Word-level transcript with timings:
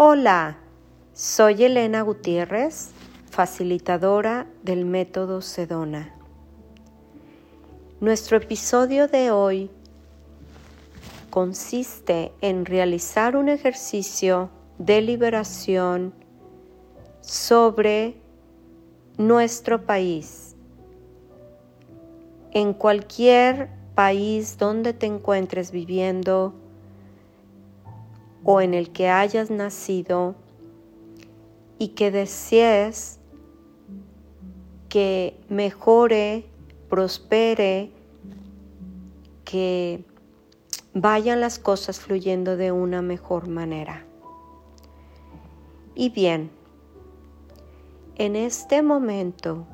Hola, 0.00 0.58
soy 1.12 1.64
Elena 1.64 2.02
Gutiérrez, 2.02 2.90
facilitadora 3.32 4.46
del 4.62 4.84
método 4.84 5.40
Sedona. 5.42 6.14
Nuestro 7.98 8.36
episodio 8.36 9.08
de 9.08 9.32
hoy 9.32 9.72
consiste 11.30 12.30
en 12.42 12.64
realizar 12.64 13.34
un 13.34 13.48
ejercicio 13.48 14.50
de 14.78 15.00
liberación 15.00 16.14
sobre 17.20 18.14
nuestro 19.16 19.84
país. 19.84 20.54
En 22.52 22.72
cualquier 22.72 23.68
país 23.96 24.58
donde 24.58 24.92
te 24.92 25.06
encuentres 25.06 25.72
viviendo, 25.72 26.54
o 28.50 28.62
en 28.62 28.72
el 28.72 28.92
que 28.92 29.10
hayas 29.10 29.50
nacido 29.50 30.34
y 31.78 31.88
que 31.88 32.10
desees 32.10 33.20
que 34.88 35.38
mejore, 35.50 36.46
prospere, 36.88 37.90
que 39.44 40.02
vayan 40.94 41.42
las 41.42 41.58
cosas 41.58 42.00
fluyendo 42.00 42.56
de 42.56 42.72
una 42.72 43.02
mejor 43.02 43.48
manera. 43.48 44.06
Y 45.94 46.08
bien, 46.08 46.50
en 48.16 48.34
este 48.34 48.80
momento 48.80 49.66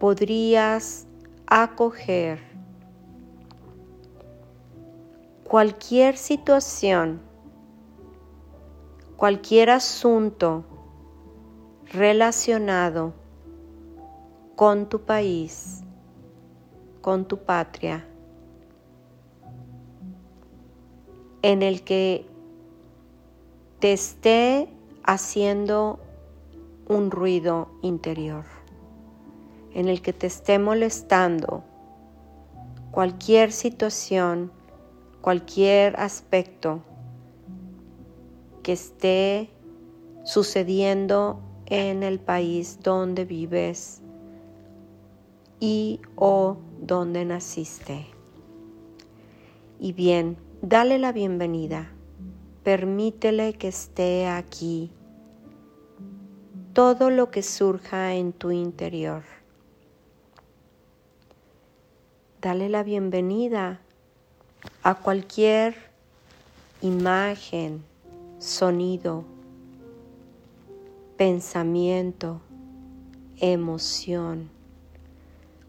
podrías 0.00 1.06
acoger 1.46 2.51
cualquier 5.52 6.16
situación, 6.16 7.20
cualquier 9.18 9.68
asunto 9.68 10.64
relacionado 11.92 13.12
con 14.56 14.88
tu 14.88 15.02
país, 15.02 15.84
con 17.02 17.26
tu 17.26 17.36
patria, 17.36 18.02
en 21.42 21.62
el 21.62 21.82
que 21.84 22.24
te 23.78 23.92
esté 23.92 24.70
haciendo 25.04 26.00
un 26.88 27.10
ruido 27.10 27.68
interior, 27.82 28.46
en 29.74 29.90
el 29.90 30.00
que 30.00 30.14
te 30.14 30.28
esté 30.28 30.58
molestando 30.58 31.62
cualquier 32.90 33.52
situación 33.52 34.50
cualquier 35.22 35.98
aspecto 35.98 36.82
que 38.62 38.72
esté 38.72 39.48
sucediendo 40.24 41.40
en 41.66 42.02
el 42.02 42.18
país 42.18 42.80
donde 42.82 43.24
vives 43.24 44.02
y 45.60 46.00
o 46.16 46.58
donde 46.80 47.24
naciste. 47.24 48.06
Y 49.78 49.92
bien, 49.92 50.36
dale 50.60 50.98
la 50.98 51.12
bienvenida, 51.12 51.92
permítele 52.64 53.52
que 53.54 53.68
esté 53.68 54.26
aquí 54.26 54.90
todo 56.72 57.10
lo 57.10 57.30
que 57.30 57.44
surja 57.44 58.14
en 58.14 58.32
tu 58.32 58.50
interior. 58.50 59.22
Dale 62.40 62.68
la 62.68 62.82
bienvenida 62.82 63.81
a 64.82 64.94
cualquier 64.96 65.76
imagen, 66.80 67.84
sonido, 68.38 69.24
pensamiento, 71.16 72.40
emoción, 73.38 74.50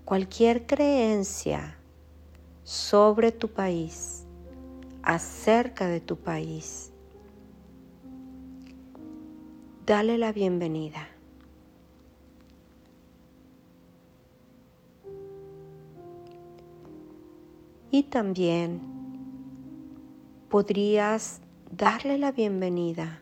cualquier 0.06 0.66
creencia 0.66 1.78
sobre 2.64 3.32
tu 3.32 3.50
país, 3.50 4.26
acerca 5.04 5.88
de 5.88 6.00
tu 6.00 6.18
país. 6.18 6.92
Dale 9.86 10.18
la 10.18 10.32
bienvenida. 10.32 11.13
Y 17.94 18.02
también 18.02 18.82
podrías 20.50 21.42
darle 21.70 22.18
la 22.18 22.32
bienvenida 22.32 23.22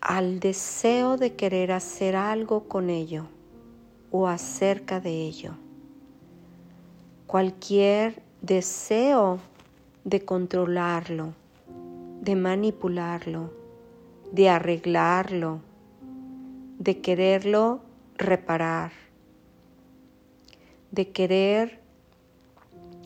al 0.00 0.40
deseo 0.40 1.18
de 1.18 1.34
querer 1.34 1.70
hacer 1.70 2.16
algo 2.16 2.68
con 2.68 2.88
ello 2.88 3.26
o 4.10 4.26
acerca 4.26 5.00
de 5.00 5.10
ello. 5.10 5.52
Cualquier 7.26 8.22
deseo 8.40 9.38
de 10.04 10.24
controlarlo, 10.24 11.34
de 12.22 12.36
manipularlo, 12.36 13.52
de 14.32 14.48
arreglarlo, 14.48 15.60
de 16.78 17.02
quererlo 17.02 17.82
reparar, 18.16 18.92
de 20.90 21.10
querer 21.10 21.81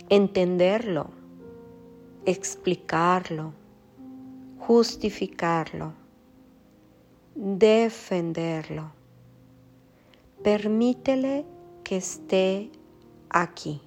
entenderlo, 0.08 1.10
explicarlo, 2.24 3.52
justificarlo, 4.58 5.92
defenderlo. 7.34 8.92
Permítele 10.42 11.44
que 11.82 11.96
esté 11.96 12.70
aquí. 13.30 13.80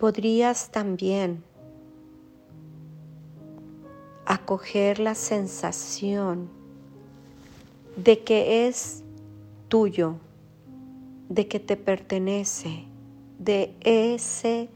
Podrías 0.00 0.70
también 0.70 1.44
acoger 4.24 4.98
la 4.98 5.14
sensación 5.14 6.48
de 7.96 8.24
que 8.24 8.66
es 8.66 9.04
tuyo, 9.68 10.16
de 11.28 11.46
que 11.48 11.60
te 11.60 11.76
pertenece, 11.76 12.84
de 13.38 13.74
ese 13.80 14.70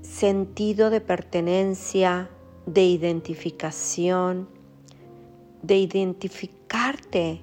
sentido 0.00 0.88
de 0.88 1.02
pertenencia, 1.02 2.30
de 2.64 2.86
identificación, 2.86 4.48
de 5.62 5.76
identificarte 5.76 7.42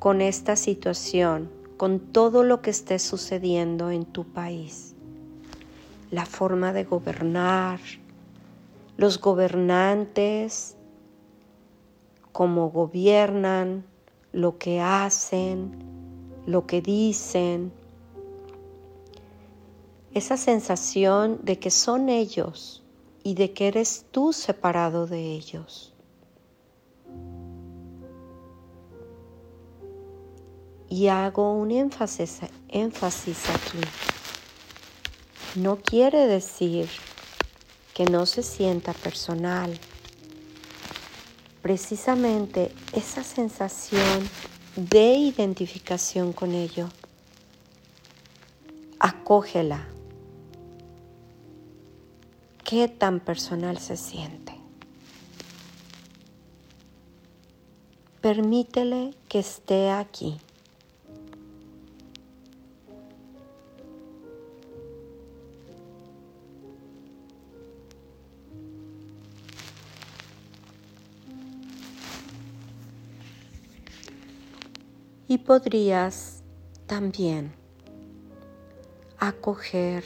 con 0.00 0.20
esta 0.20 0.56
situación, 0.56 1.48
con 1.76 2.00
todo 2.00 2.42
lo 2.42 2.60
que 2.60 2.70
esté 2.70 2.98
sucediendo 2.98 3.92
en 3.92 4.04
tu 4.04 4.24
país 4.24 4.96
la 6.12 6.26
forma 6.26 6.74
de 6.74 6.84
gobernar, 6.84 7.80
los 8.98 9.18
gobernantes, 9.18 10.76
cómo 12.32 12.70
gobiernan, 12.70 13.86
lo 14.30 14.58
que 14.58 14.78
hacen, 14.78 15.72
lo 16.46 16.66
que 16.66 16.82
dicen, 16.82 17.72
esa 20.12 20.36
sensación 20.36 21.40
de 21.44 21.58
que 21.58 21.70
son 21.70 22.10
ellos 22.10 22.84
y 23.24 23.32
de 23.32 23.54
que 23.54 23.68
eres 23.68 24.04
tú 24.10 24.34
separado 24.34 25.06
de 25.06 25.32
ellos. 25.32 25.94
Y 30.90 31.06
hago 31.08 31.54
un 31.54 31.70
énfasis, 31.70 32.42
aquí 32.42 34.11
no 35.56 35.76
quiere 35.76 36.26
decir 36.26 36.88
que 37.94 38.04
no 38.04 38.26
se 38.26 38.42
sienta 38.42 38.92
personal. 38.92 39.78
Precisamente 41.60 42.72
esa 42.92 43.22
sensación 43.22 44.28
de 44.76 45.12
identificación 45.14 46.32
con 46.32 46.52
ello, 46.54 46.88
acógela. 48.98 49.86
¿Qué 52.64 52.88
tan 52.88 53.20
personal 53.20 53.78
se 53.78 53.98
siente? 53.98 54.56
Permítele 58.22 59.14
que 59.28 59.40
esté 59.40 59.90
aquí. 59.90 60.38
Y 75.32 75.38
podrías 75.38 76.42
también 76.86 77.54
acoger, 79.18 80.04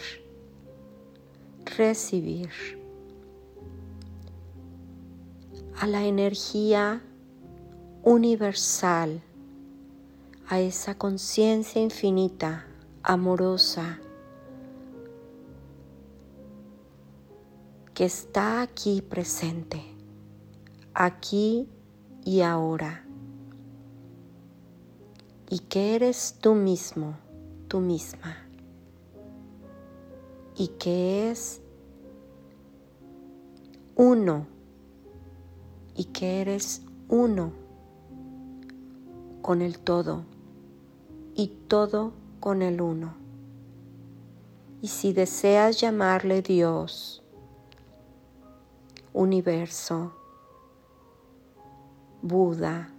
recibir 1.65 2.49
a 5.81 5.89
la 5.89 6.05
energía 6.05 7.03
universal, 8.05 9.21
a 10.47 10.61
esa 10.61 10.97
conciencia 10.97 11.83
infinita, 11.83 12.65
amorosa, 13.03 13.99
que 17.95 18.05
está 18.05 18.63
aquí 18.63 19.03
presente, 19.03 19.83
aquí 20.95 21.69
y 22.25 22.43
ahora, 22.43 23.06
y 25.49 25.61
que 25.61 25.95
eres 25.95 26.37
tú 26.41 26.55
mismo, 26.55 27.17
tú 27.69 27.81
misma, 27.81 28.37
y 30.57 30.69
que 30.69 31.31
es 31.31 31.61
uno, 33.95 34.47
y 35.95 36.05
que 36.05 36.41
eres 36.41 36.83
uno 37.09 37.53
con 39.43 39.63
el 39.63 39.79
todo, 39.79 40.25
y 41.35 41.49
todo 41.69 42.13
con 42.41 42.63
el 42.63 42.81
uno. 42.81 43.15
Y 44.83 44.89
si 44.89 45.13
deseas 45.13 45.81
llamarle 45.81 46.43
Dios, 46.43 47.23
universo, 49.13 50.13
Buda, 52.23 52.96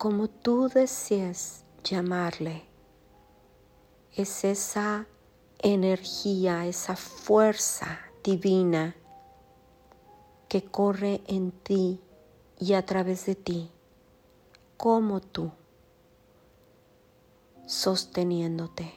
como 0.00 0.28
tú 0.28 0.70
desees 0.70 1.62
llamarle, 1.84 2.64
es 4.16 4.44
esa 4.44 5.06
energía, 5.58 6.64
esa 6.64 6.96
fuerza 6.96 8.00
divina 8.24 8.96
que 10.48 10.64
corre 10.64 11.20
en 11.26 11.52
ti 11.52 12.00
y 12.58 12.72
a 12.72 12.86
través 12.86 13.26
de 13.26 13.34
ti, 13.34 13.70
como 14.78 15.20
tú, 15.20 15.52
sosteniéndote, 17.66 18.94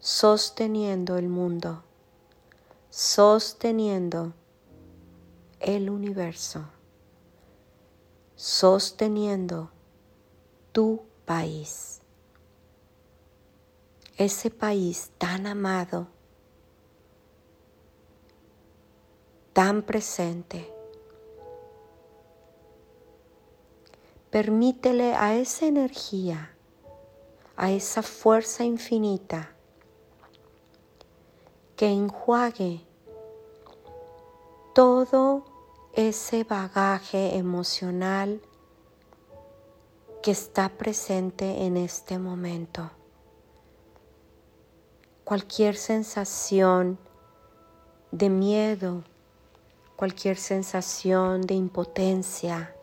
sosteniendo 0.00 1.18
el 1.18 1.28
mundo 1.28 1.84
sosteniendo 2.90 4.32
el 5.60 5.88
universo, 5.88 6.64
sosteniendo 8.38 9.68
tu 10.70 11.02
país, 11.26 12.00
ese 14.16 14.48
país 14.48 15.10
tan 15.18 15.44
amado, 15.48 16.06
tan 19.52 19.82
presente. 19.82 20.72
Permítele 24.30 25.16
a 25.16 25.34
esa 25.34 25.66
energía, 25.66 26.54
a 27.56 27.72
esa 27.72 28.04
fuerza 28.04 28.62
infinita, 28.62 29.50
que 31.74 31.86
enjuague 31.86 32.82
todo 34.76 35.57
ese 35.92 36.44
bagaje 36.44 37.36
emocional 37.36 38.40
que 40.22 40.30
está 40.30 40.68
presente 40.68 41.64
en 41.64 41.76
este 41.76 42.18
momento. 42.18 42.90
Cualquier 45.24 45.76
sensación 45.76 46.98
de 48.10 48.30
miedo, 48.30 49.04
cualquier 49.96 50.36
sensación 50.36 51.42
de 51.42 51.54
impotencia, 51.54 52.74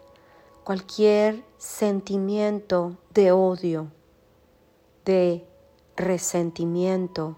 cualquier 0.64 1.44
sentimiento 1.58 2.98
de 3.12 3.32
odio, 3.32 3.92
de 5.06 5.48
resentimiento, 5.96 7.38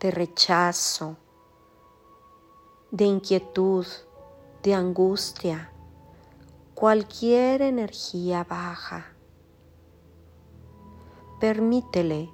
de 0.00 0.10
rechazo, 0.10 1.16
de 2.90 3.04
inquietud, 3.04 3.86
de 4.62 4.74
angustia, 4.74 5.72
cualquier 6.74 7.62
energía 7.62 8.44
baja. 8.44 9.06
Permítele 11.40 12.30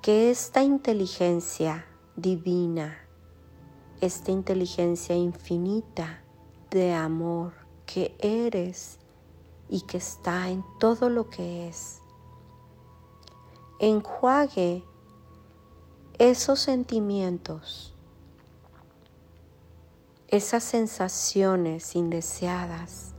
que 0.00 0.30
esta 0.30 0.62
inteligencia 0.62 1.84
divina, 2.16 2.96
esta 4.00 4.30
inteligencia 4.30 5.14
infinita 5.14 6.22
de 6.70 6.94
amor 6.94 7.52
que 7.84 8.16
eres 8.20 8.98
y 9.68 9.82
que 9.82 9.98
está 9.98 10.48
en 10.48 10.64
todo 10.80 11.10
lo 11.10 11.28
que 11.28 11.68
es, 11.68 12.00
enjuague 13.80 14.82
esos 16.18 16.58
sentimientos, 16.58 17.94
esas 20.28 20.62
sensaciones 20.62 21.96
indeseadas, 21.96 23.14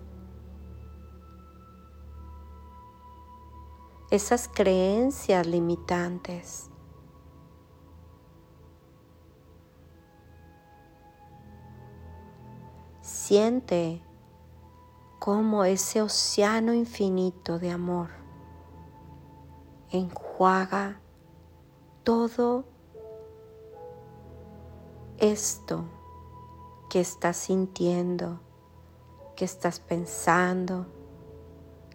esas 4.11 4.47
creencias 4.47 5.47
limitantes. 5.47 6.69
Siente 13.01 14.03
como 15.19 15.63
ese 15.63 16.01
océano 16.01 16.73
infinito 16.73 17.59
de 17.59 17.71
amor 17.71 18.09
enjuaga 19.91 21.00
todo 22.03 22.65
esto 25.17 25.99
que 26.89 27.00
estás 27.00 27.38
sintiendo, 27.38 28.39
que 29.36 29.46
estás 29.46 29.79
pensando, 29.79 30.88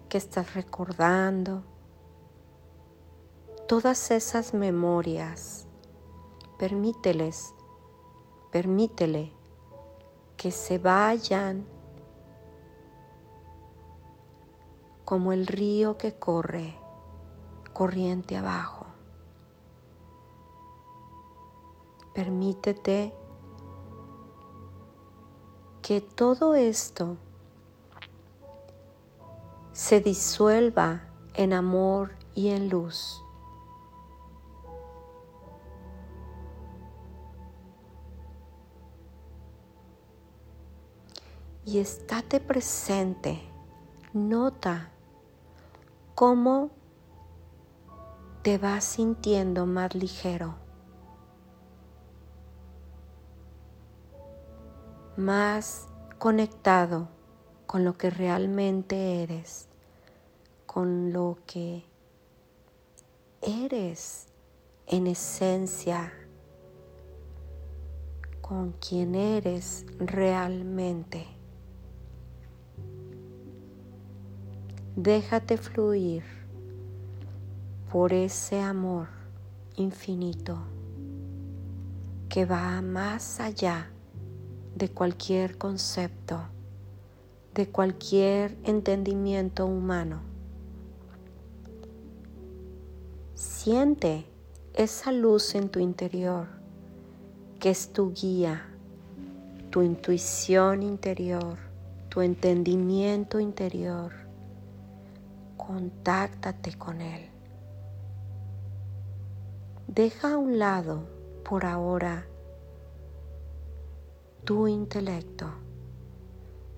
que 0.07 0.17
estás 0.17 0.53
recordando, 0.53 1.63
todas 3.67 4.09
esas 4.11 4.53
memorias, 4.53 5.67
permíteles, 6.57 7.53
permítele 8.51 9.33
que 10.37 10.51
se 10.51 10.77
vayan 10.77 11.67
como 15.03 15.33
el 15.33 15.45
río 15.45 15.97
que 15.97 16.17
corre 16.17 16.79
corriente 17.73 18.37
abajo. 18.37 18.85
Permítete 22.13 23.13
que 25.85 26.01
todo 26.01 26.55
esto 26.55 27.15
se 29.71 30.01
disuelva 30.01 31.03
en 31.35 31.53
amor 31.53 32.15
y 32.33 32.47
en 32.47 32.69
luz. 32.69 33.21
Y 41.65 41.77
estate 41.77 42.39
presente, 42.39 43.39
nota 44.11 44.89
cómo 46.15 46.71
te 48.41 48.57
vas 48.57 48.85
sintiendo 48.85 49.67
más 49.67 49.93
ligero. 49.93 50.64
Más 55.17 55.87
conectado 56.19 57.07
con 57.67 57.85
lo 57.85 57.97
que 57.97 58.09
realmente 58.09 59.23
eres, 59.23 59.67
con 60.65 61.13
lo 61.13 61.37
que 61.45 61.85
eres 63.41 64.27
en 64.87 65.07
esencia, 65.07 66.11
con 68.41 68.73
quien 68.73 69.15
eres 69.15 69.85
realmente. 69.99 71.25
Déjate 74.95 75.57
fluir 75.57 76.23
por 77.91 78.13
ese 78.13 78.59
amor 78.59 79.07
infinito 79.75 80.57
que 82.29 82.45
va 82.45 82.81
más 82.81 83.39
allá 83.39 83.91
de 84.75 84.89
cualquier 84.89 85.57
concepto, 85.57 86.37
de 87.53 87.67
cualquier 87.69 88.57
entendimiento 88.65 89.65
humano. 89.65 90.19
Siente 93.35 94.25
esa 94.73 95.13
luz 95.13 95.55
en 95.55 95.69
tu 95.69 95.79
interior 95.79 96.47
que 97.59 97.69
es 97.69 97.93
tu 97.93 98.11
guía, 98.13 98.67
tu 99.69 99.81
intuición 99.81 100.83
interior, 100.83 101.57
tu 102.09 102.21
entendimiento 102.21 103.39
interior. 103.39 104.11
Contáctate 105.55 106.77
con 106.77 106.99
él. 106.99 107.29
Deja 109.87 110.33
a 110.33 110.37
un 110.37 110.59
lado 110.59 111.07
por 111.43 111.65
ahora 111.65 112.27
tu 114.45 114.67
intelecto. 114.67 115.47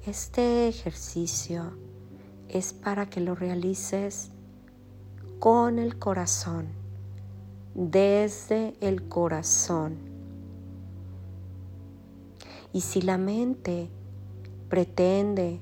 Este 0.05 0.69
ejercicio 0.69 1.73
es 2.47 2.71
para 2.71 3.09
que 3.09 3.19
lo 3.19 3.35
realices 3.35 4.31
con 5.39 5.77
el 5.77 5.99
corazón, 5.99 6.67
desde 7.75 8.73
el 8.79 9.09
corazón. 9.09 9.97
Y 12.71 12.81
si 12.81 13.01
la 13.01 13.17
mente 13.17 13.89
pretende 14.69 15.59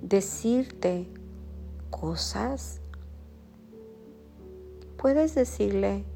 decirte 0.00 1.06
cosas, 1.90 2.80
puedes 4.96 5.34
decirle, 5.34 6.06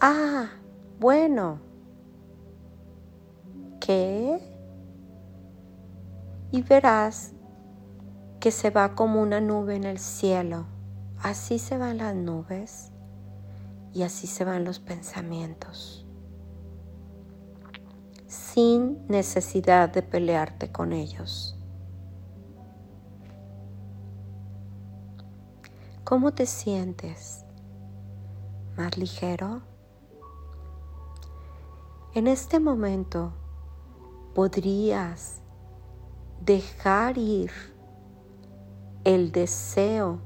ah, 0.00 0.50
bueno, 1.00 1.73
¿qué? 3.84 4.40
Y 6.50 6.62
verás 6.62 7.32
que 8.40 8.50
se 8.50 8.70
va 8.70 8.94
como 8.94 9.20
una 9.20 9.40
nube 9.40 9.76
en 9.76 9.84
el 9.84 9.98
cielo. 9.98 10.66
Así 11.20 11.58
se 11.58 11.76
van 11.76 11.98
las 11.98 12.14
nubes 12.14 12.92
y 13.92 14.02
así 14.02 14.26
se 14.26 14.44
van 14.44 14.64
los 14.64 14.78
pensamientos. 14.78 16.06
Sin 18.26 19.06
necesidad 19.08 19.90
de 19.90 20.02
pelearte 20.02 20.72
con 20.72 20.92
ellos. 20.92 21.58
¿Cómo 26.04 26.32
te 26.32 26.46
sientes? 26.46 27.44
¿Más 28.76 28.96
ligero? 28.96 29.62
En 32.14 32.26
este 32.26 32.60
momento 32.60 33.32
podrías 34.34 35.40
dejar 36.40 37.16
ir 37.18 37.52
el 39.04 39.30
deseo 39.30 40.20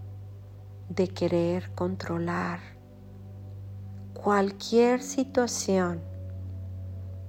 de 0.88 1.08
querer 1.08 1.74
controlar 1.74 2.60
cualquier 4.14 5.02
situación 5.02 6.00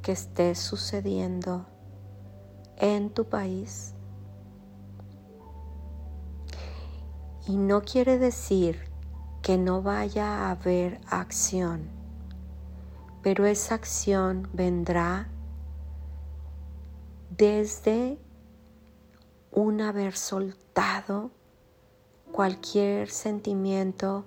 que 0.01 0.13
esté 0.13 0.55
sucediendo 0.55 1.65
en 2.77 3.09
tu 3.09 3.25
país. 3.25 3.93
Y 7.45 7.57
no 7.57 7.81
quiere 7.81 8.17
decir 8.17 8.79
que 9.41 9.57
no 9.57 9.81
vaya 9.81 10.45
a 10.45 10.51
haber 10.51 11.01
acción, 11.09 11.89
pero 13.21 13.45
esa 13.45 13.75
acción 13.75 14.47
vendrá 14.53 15.27
desde 17.39 18.17
un 19.49 19.79
haber 19.79 20.17
soltado 20.17 21.31
cualquier 22.33 23.09
sentimiento 23.09 24.25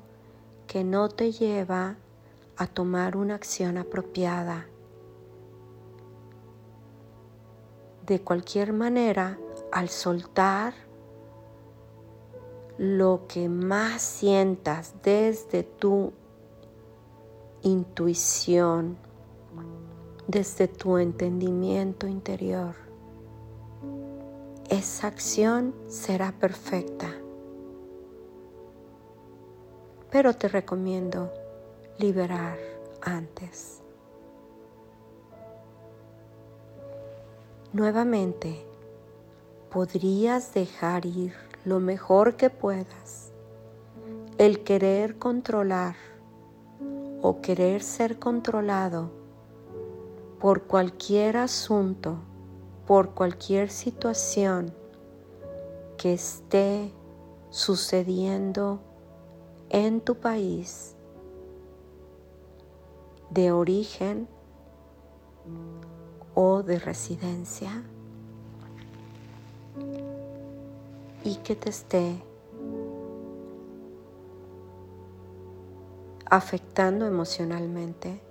que 0.67 0.83
no 0.83 1.11
te 1.11 1.31
lleva 1.31 1.97
a 2.57 2.67
tomar 2.67 3.19
una 3.19 3.35
acción 3.35 3.77
apropiada. 3.77 4.67
De 8.07 8.23
cualquier 8.23 8.73
manera, 8.73 9.39
al 9.71 9.91
soltar 9.91 10.73
lo 12.79 13.27
que 13.29 13.51
más 13.51 14.01
sientas 14.01 14.95
desde 15.03 15.65
tu 15.65 16.15
intuición, 17.61 18.97
desde 20.27 20.67
tu 20.67 20.97
entendimiento 20.97 22.07
interior, 22.07 22.92
esa 24.69 25.07
acción 25.07 25.75
será 25.89 26.33
perfecta 26.33 27.09
pero 30.13 30.35
te 30.35 30.47
recomiendo 30.47 31.33
liberar 31.99 32.59
antes. 33.01 33.81
Nuevamente, 37.73 38.63
podrías 39.71 40.53
dejar 40.53 41.07
ir 41.07 41.33
lo 41.65 41.81
mejor 41.81 42.37
que 42.37 42.51
puedas 42.51 43.33
el 44.37 44.63
querer 44.63 45.19
controlar 45.19 45.97
o 47.23 47.41
querer 47.41 47.83
ser 47.83 48.19
controlado 48.19 49.11
por 50.39 50.65
cualquier 50.65 51.39
asunto, 51.39 52.19
por 52.87 53.11
cualquier 53.11 53.71
situación 53.71 54.73
que 55.97 56.15
esté 56.15 56.91
sucediendo 57.51 58.81
en 59.71 60.01
tu 60.01 60.17
país 60.17 60.97
de 63.31 63.53
origen 63.53 64.29
o 66.35 66.63
de 66.63 66.79
residencia 66.79 67.83
y 71.25 71.37
que 71.37 71.57
te 71.57 71.71
esté 71.71 72.23
afectando 76.27 77.07
emocionalmente, 77.07 78.23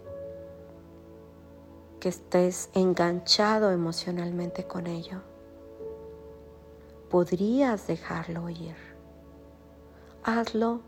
que 2.01 2.09
estés 2.09 2.71
enganchado 2.73 3.71
emocionalmente 3.71 4.65
con 4.65 4.87
ello, 4.87 5.21
podrías 7.09 7.85
dejarlo 7.85 8.49
ir. 8.49 8.75
Hazlo 10.23 10.81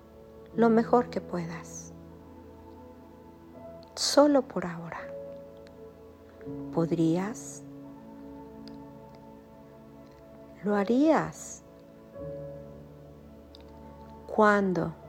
lo 0.55 0.69
mejor 0.69 1.11
que 1.11 1.21
puedas. 1.21 1.93
Solo 3.93 4.41
por 4.41 4.65
ahora. 4.65 5.01
¿Podrías? 6.73 7.61
¿Lo 10.63 10.75
harías? 10.75 11.61
¿Cuándo? 14.25 15.02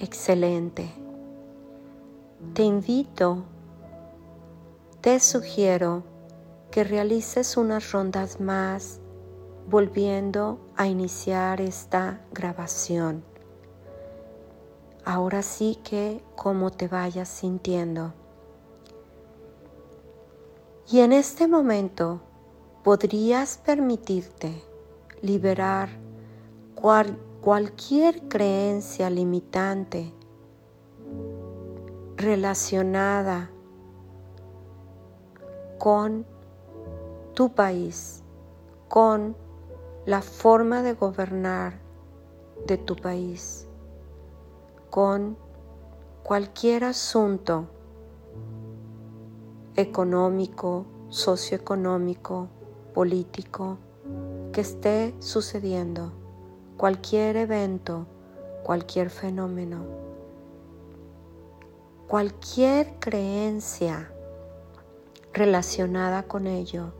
Excelente. 0.00 0.88
Te 2.54 2.62
invito, 2.62 3.42
te 5.00 5.18
sugiero 5.18 6.04
que 6.70 6.84
realices 6.84 7.56
unas 7.56 7.90
rondas 7.90 8.40
más 8.40 9.00
volviendo 9.68 10.60
a 10.76 10.86
iniciar 10.86 11.60
esta 11.60 12.20
grabación. 12.32 13.24
Ahora 15.04 15.42
sí 15.42 15.80
que 15.82 16.22
como 16.36 16.70
te 16.70 16.86
vayas 16.86 17.28
sintiendo. 17.28 18.14
Y 20.88 21.00
en 21.00 21.12
este 21.12 21.48
momento 21.48 22.20
podrías 22.84 23.58
permitirte 23.58 24.62
liberar 25.22 25.88
cualquier 26.76 27.27
creencia 28.28 29.10
limitante 29.10 30.12
relacionada 32.16 33.50
con 35.78 36.26
tu 37.34 37.54
país, 37.54 38.22
con 38.88 39.36
la 40.06 40.22
forma 40.22 40.82
de 40.82 40.94
gobernar 40.94 41.80
de 42.66 42.76
tu 42.78 42.96
país 42.96 43.68
con 44.90 45.36
cualquier 46.22 46.84
asunto 46.84 47.66
económico, 49.76 50.86
socioeconómico, 51.08 52.48
político 52.94 53.78
que 54.52 54.62
esté 54.62 55.14
sucediendo, 55.20 56.12
cualquier 56.78 57.36
evento, 57.36 58.06
cualquier 58.62 59.10
fenómeno. 59.10 59.84
cualquier 62.06 62.98
creencia 63.00 64.10
relacionada 65.34 66.22
con 66.22 66.46
ello, 66.46 66.94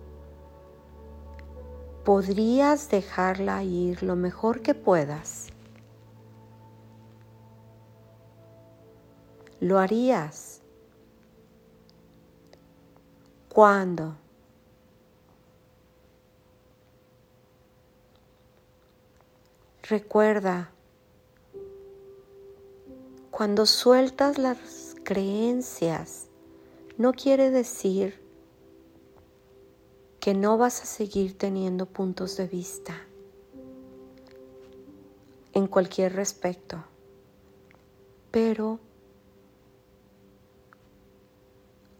podrías 2.04 2.90
dejarla 2.90 3.62
ir 3.62 4.02
lo 4.02 4.16
mejor 4.16 4.60
que 4.60 4.74
puedas. 4.74 5.46
Lo 9.60 9.78
harías. 9.78 10.60
¿Cuándo? 13.48 14.16
Recuerda, 19.88 20.70
cuando 23.30 23.64
sueltas 23.64 24.36
las 24.36 24.94
creencias, 25.02 26.26
no 26.98 27.14
quiere 27.14 27.50
decir 27.50 28.20
que 30.20 30.34
no 30.34 30.58
vas 30.58 30.82
a 30.82 30.84
seguir 30.84 31.38
teniendo 31.38 31.86
puntos 31.86 32.36
de 32.36 32.46
vista 32.46 33.00
en 35.54 35.66
cualquier 35.66 36.14
respecto, 36.14 36.84
pero 38.30 38.80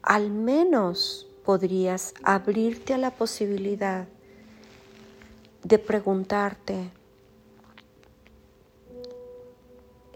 al 0.03 0.29
menos 0.29 1.27
podrías 1.43 2.13
abrirte 2.23 2.93
a 2.93 2.99
la 2.99 3.13
posibilidad 3.13 4.07
de 5.65 5.79
preguntarte, 5.79 6.98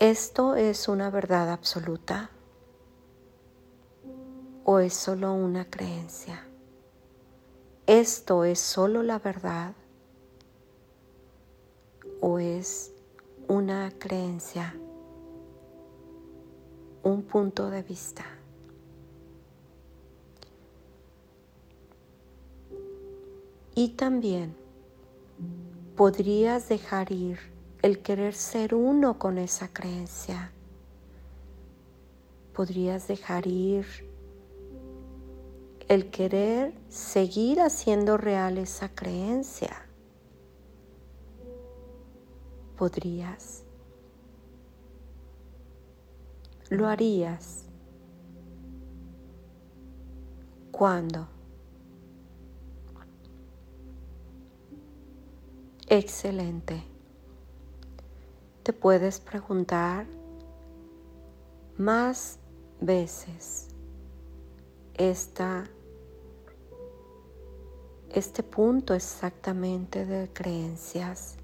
¿Esto 0.02 0.56
es 0.56 0.88
una 0.88 1.11
verdad 1.11 1.49
absoluta 1.52 2.28
o 4.64 4.80
es 4.80 4.94
solo 4.94 5.32
una 5.32 5.71
creencia? 5.71 6.44
¿Esto 7.87 8.42
es 8.42 8.59
solo 8.59 9.04
la 9.04 9.21
verdad 9.21 9.75
o 12.21 12.40
es 12.40 12.92
una 13.47 13.92
creencia, 13.97 14.75
un 17.04 17.23
punto 17.23 17.71
de 17.71 17.85
vista? 17.85 18.25
Y 23.76 23.90
también 23.90 24.56
podrías 25.94 26.68
dejar 26.68 27.12
ir 27.12 27.51
el 27.82 27.98
querer 27.98 28.34
ser 28.34 28.76
uno 28.76 29.18
con 29.18 29.38
esa 29.38 29.68
creencia. 29.68 30.52
Podrías 32.54 33.08
dejar 33.08 33.48
ir 33.48 33.86
el 35.88 36.08
querer 36.10 36.72
seguir 36.88 37.60
haciendo 37.60 38.16
real 38.16 38.56
esa 38.56 38.88
creencia. 38.88 39.84
Podrías. 42.76 43.64
Lo 46.70 46.86
harías. 46.86 47.64
¿Cuándo? 50.70 51.26
Excelente 55.88 56.91
te 58.62 58.73
puedes 58.73 59.19
preguntar 59.19 60.07
más 61.76 62.38
veces 62.81 63.68
este 68.14 68.42
punto 68.44 68.94
exactamente 68.94 70.07
de 70.07 70.29
creencias 70.33 71.37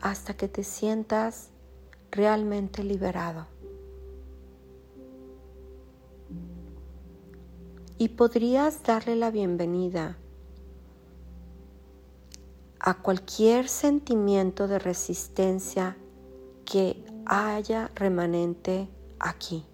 hasta 0.00 0.34
que 0.34 0.48
te 0.48 0.62
sientas 0.62 1.50
realmente 2.10 2.84
liberado. 2.84 3.46
Y 7.96 8.08
podrías 8.10 8.82
darle 8.82 9.16
la 9.16 9.30
bienvenida 9.30 10.16
a 12.78 12.94
cualquier 12.94 13.68
sentimiento 13.68 14.68
de 14.68 14.78
resistencia 14.78 15.96
que 16.70 17.04
haya 17.26 17.90
remanente 17.96 18.88
aquí. 19.18 19.66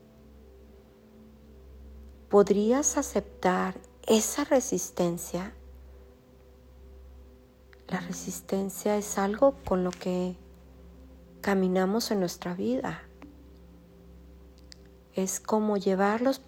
¿Podrías 2.30 2.96
aceptar 2.96 3.74
esa 4.06 4.44
resistencia? 4.44 5.52
La 7.86 8.00
resistencia 8.00 8.96
es 8.96 9.18
algo 9.18 9.56
con 9.66 9.84
lo 9.84 9.90
que 9.90 10.38
caminamos 11.42 12.10
en 12.10 12.20
nuestra 12.20 12.54
vida. 12.54 13.02
Es 15.12 15.38
como 15.38 15.76
llevar 15.76 16.22
los, 16.22 16.40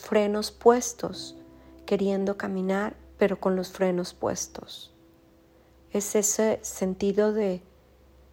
frenos 0.00 0.50
puestos, 0.50 1.36
queriendo 1.86 2.36
caminar, 2.36 2.96
pero 3.16 3.38
con 3.38 3.54
los 3.54 3.70
frenos 3.70 4.12
puestos. 4.12 4.92
Es 5.92 6.16
ese 6.16 6.58
sentido 6.62 7.32
de 7.32 7.62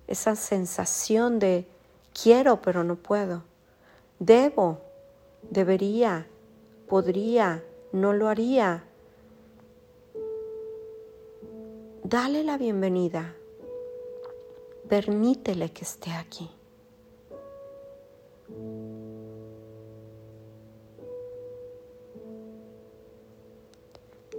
esa 0.08 0.36
sensación 0.36 1.40
de 1.40 1.66
quiero 2.14 2.62
pero 2.62 2.84
no 2.84 2.96
puedo, 2.96 3.44
debo, 4.20 4.82
debería, 5.50 6.28
podría, 6.88 7.64
no 7.92 8.14
lo 8.14 8.28
haría. 8.28 8.84
Dale 12.04 12.44
la 12.44 12.58
bienvenida, 12.58 13.36
permítele 14.90 15.72
que 15.72 15.84
esté 15.84 16.12
aquí. 16.12 16.50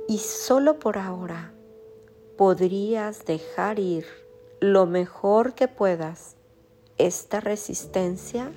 Y 0.06 0.18
solo 0.18 0.78
por 0.78 0.98
ahora 0.98 1.52
podrías 2.36 3.24
dejar 3.24 3.78
ir 3.78 4.23
lo 4.64 4.86
mejor 4.86 5.52
que 5.54 5.68
puedas 5.68 6.36
esta 6.96 7.38
resistencia, 7.38 8.50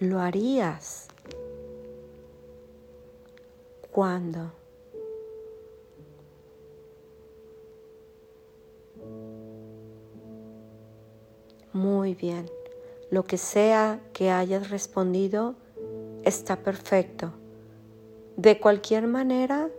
lo 0.00 0.18
harías 0.18 1.06
cuando 3.92 4.50
Muy 11.72 12.14
bien, 12.14 12.50
lo 13.10 13.24
que 13.24 13.38
sea 13.38 13.98
que 14.12 14.30
hayas 14.30 14.68
respondido 14.68 15.54
está 16.22 16.56
perfecto. 16.56 17.32
De 18.36 18.60
cualquier 18.60 19.06
manera, 19.06 19.70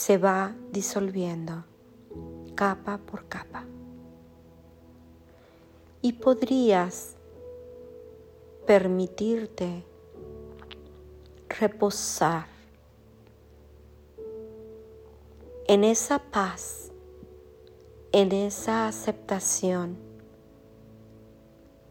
se 0.00 0.16
va 0.16 0.56
disolviendo 0.72 1.62
capa 2.54 2.96
por 2.96 3.28
capa. 3.28 3.66
Y 6.00 6.14
podrías 6.14 7.16
permitirte 8.66 9.84
reposar 11.50 12.46
en 15.68 15.84
esa 15.84 16.18
paz, 16.18 16.92
en 18.12 18.32
esa 18.32 18.88
aceptación 18.88 19.98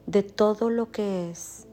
de 0.07 0.23
todo 0.23 0.71
lo 0.71 0.89
que 0.89 1.29
es, 1.29 1.67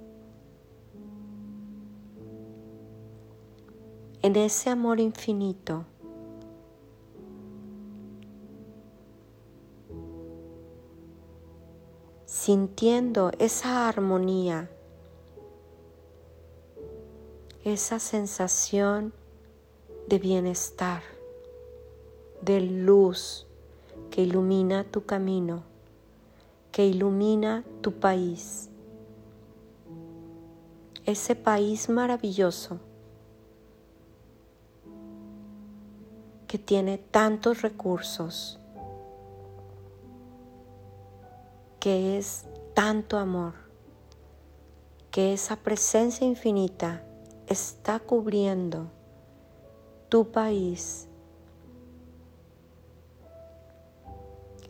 en 4.20 4.36
ese 4.36 4.68
amor 4.68 5.00
infinito 5.00 5.86
sintiendo 12.46 13.32
esa 13.40 13.88
armonía, 13.88 14.70
esa 17.64 17.98
sensación 17.98 19.12
de 20.06 20.20
bienestar, 20.20 21.02
de 22.42 22.60
luz 22.60 23.48
que 24.12 24.22
ilumina 24.22 24.84
tu 24.84 25.04
camino, 25.04 25.64
que 26.70 26.86
ilumina 26.86 27.64
tu 27.80 27.90
país, 27.90 28.70
ese 31.04 31.34
país 31.34 31.88
maravilloso 31.88 32.78
que 36.46 36.58
tiene 36.58 36.98
tantos 36.98 37.62
recursos 37.62 38.60
que 41.86 42.18
es 42.18 42.44
tanto 42.74 43.16
amor, 43.16 43.54
que 45.12 45.32
esa 45.32 45.54
presencia 45.54 46.26
infinita 46.26 47.04
está 47.46 48.00
cubriendo 48.00 48.90
tu 50.08 50.32
país, 50.32 51.06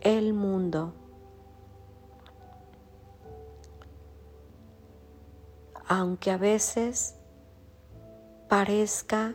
el 0.01 0.31
mundo. 0.33 0.93
Aunque 5.87 6.29
a 6.29 6.37
veces 6.37 7.15
parezca 8.47 9.33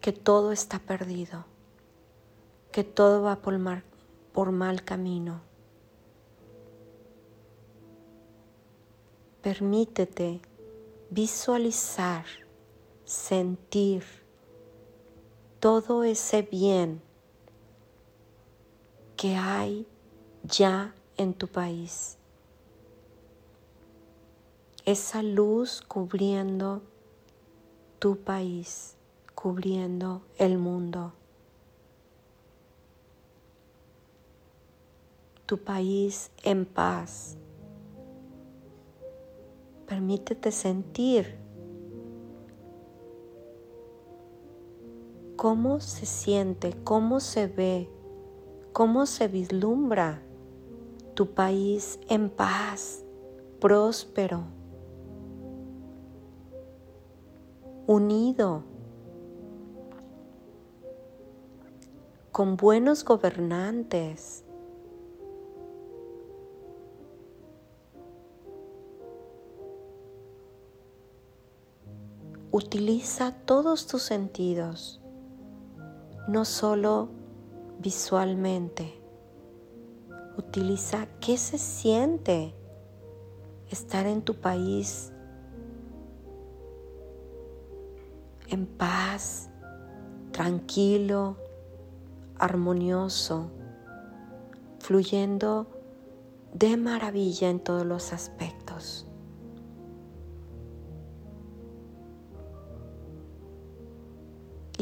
que 0.00 0.10
todo 0.10 0.50
está 0.50 0.80
perdido, 0.80 1.44
que 2.72 2.82
todo 2.82 3.22
va 3.22 3.36
por 3.36 3.56
mal, 3.58 3.84
por 4.32 4.52
mal 4.52 4.84
camino. 4.84 5.40
Permítete 9.42 10.40
visualizar, 11.10 12.24
sentir 13.04 14.04
todo 15.60 16.04
ese 16.04 16.42
bien 16.42 17.02
que 19.16 19.36
hay 19.36 19.86
ya 20.44 20.94
en 21.16 21.34
tu 21.34 21.48
país 21.48 22.18
esa 24.84 25.22
luz 25.22 25.80
cubriendo 25.86 26.82
tu 28.00 28.16
país, 28.16 28.96
cubriendo 29.34 30.22
el 30.38 30.58
mundo. 30.58 31.12
Tu 35.52 35.58
país 35.58 36.30
en 36.44 36.64
paz. 36.64 37.36
Permítete 39.86 40.50
sentir 40.50 41.36
cómo 45.36 45.80
se 45.80 46.06
siente, 46.06 46.72
cómo 46.84 47.20
se 47.20 47.48
ve, 47.48 47.90
cómo 48.72 49.04
se 49.04 49.28
vislumbra 49.28 50.22
tu 51.12 51.34
país 51.34 52.00
en 52.08 52.30
paz, 52.30 53.04
próspero. 53.60 54.44
unido, 57.86 58.62
con 62.30 62.56
buenos 62.56 63.04
gobernantes. 63.04 64.46
Utiliza 72.54 73.32
todos 73.32 73.86
tus 73.86 74.02
sentidos, 74.02 75.00
no 76.28 76.44
solo 76.44 77.08
visualmente. 77.78 79.00
Utiliza 80.36 81.06
qué 81.18 81.38
se 81.38 81.56
siente 81.56 82.54
estar 83.70 84.06
en 84.06 84.20
tu 84.20 84.34
país 84.34 85.12
en 88.50 88.66
paz, 88.66 89.48
tranquilo, 90.30 91.38
armonioso, 92.38 93.50
fluyendo 94.78 95.68
de 96.52 96.76
maravilla 96.76 97.48
en 97.48 97.60
todos 97.60 97.86
los 97.86 98.12
aspectos. 98.12 99.06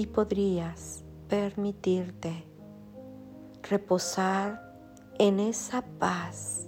Y 0.00 0.06
podrías 0.06 1.04
permitirte 1.28 2.32
reposar 3.68 4.74
en 5.18 5.38
esa 5.38 5.82
paz, 5.82 6.66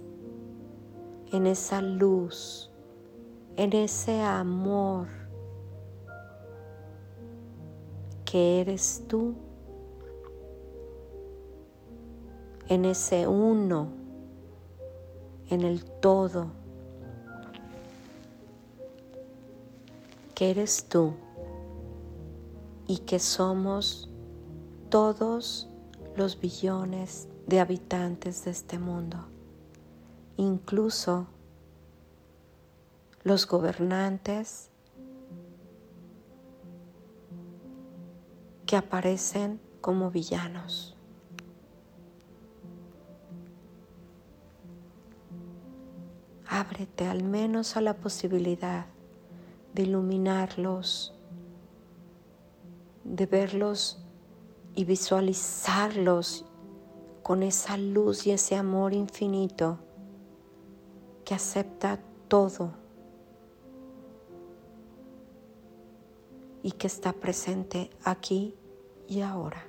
en 1.31 1.47
esa 1.47 1.81
luz, 1.81 2.69
en 3.55 3.73
ese 3.73 4.21
amor 4.21 5.07
que 8.23 8.61
eres 8.61 9.03
tú 9.07 9.33
en 12.69 12.85
ese 12.85 13.27
uno, 13.27 13.93
en 15.49 15.61
el 15.61 15.83
todo, 15.83 16.51
que 20.35 20.51
eres 20.51 20.85
tú 20.87 21.15
y 22.87 22.99
que 22.99 23.19
somos 23.19 24.09
todos 24.89 25.69
los 26.15 26.39
billones 26.39 27.27
de 27.47 27.59
habitantes 27.59 28.45
de 28.45 28.51
este 28.51 28.79
mundo, 28.79 29.25
incluso 30.37 31.27
los 33.23 33.47
gobernantes 33.47 34.69
que 38.65 38.77
aparecen 38.77 39.59
como 39.81 40.11
villanos. 40.11 40.95
Ábrete 46.47 47.07
al 47.07 47.23
menos 47.23 47.77
a 47.77 47.81
la 47.81 47.95
posibilidad 47.95 48.85
de 49.73 49.83
iluminarlos, 49.83 51.13
de 53.03 53.25
verlos 53.25 53.99
y 54.75 54.85
visualizarlos 54.85 56.45
con 57.21 57.43
esa 57.43 57.77
luz 57.77 58.27
y 58.27 58.31
ese 58.31 58.55
amor 58.55 58.93
infinito 58.93 59.79
que 61.23 61.33
acepta 61.33 61.99
todo 62.27 62.73
y 66.61 66.71
que 66.71 66.87
está 66.87 67.13
presente 67.13 67.89
aquí 68.03 68.55
y 69.07 69.21
ahora. 69.21 69.67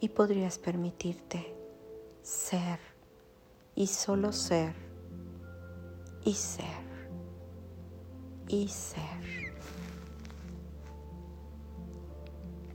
Y 0.00 0.08
podrías 0.08 0.58
permitirte 0.58 1.54
ser 2.22 2.78
y 3.74 3.86
solo 3.86 4.32
ser 4.32 4.74
y 6.24 6.32
ser 6.34 6.90
y 8.48 8.68
ser. 8.68 9.39